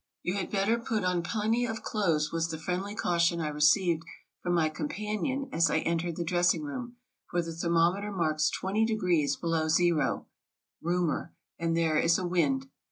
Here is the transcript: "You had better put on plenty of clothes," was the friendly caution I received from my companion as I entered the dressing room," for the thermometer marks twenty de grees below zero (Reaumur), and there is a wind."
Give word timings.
"You 0.23 0.33
had 0.33 0.49
better 0.49 0.79
put 0.79 1.03
on 1.03 1.21
plenty 1.21 1.63
of 1.63 1.83
clothes," 1.83 2.31
was 2.31 2.49
the 2.49 2.57
friendly 2.57 2.95
caution 2.95 3.39
I 3.39 3.49
received 3.49 4.01
from 4.41 4.55
my 4.55 4.67
companion 4.67 5.47
as 5.51 5.69
I 5.69 5.77
entered 5.81 6.15
the 6.15 6.23
dressing 6.23 6.63
room," 6.63 6.95
for 7.29 7.43
the 7.43 7.53
thermometer 7.53 8.11
marks 8.11 8.49
twenty 8.49 8.83
de 8.83 8.95
grees 8.95 9.35
below 9.35 9.67
zero 9.67 10.25
(Reaumur), 10.83 11.35
and 11.59 11.77
there 11.77 11.99
is 11.99 12.17
a 12.17 12.25
wind." 12.25 12.65